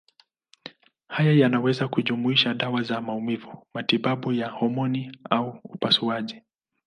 Haya 1.07 1.31
yanaweza 1.33 1.87
kujumuisha 1.87 2.53
dawa 2.53 2.81
za 2.83 3.01
maumivu, 3.01 3.67
matibabu 3.73 4.33
ya 4.33 4.49
homoni 4.49 5.17
au 5.29 5.59
upasuaji. 5.63 6.41